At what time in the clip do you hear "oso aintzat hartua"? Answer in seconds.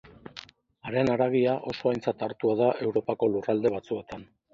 1.71-2.55